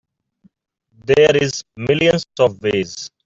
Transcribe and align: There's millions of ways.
There's 1.05 1.63
millions 1.77 2.25
of 2.39 2.59
ways. 2.63 3.11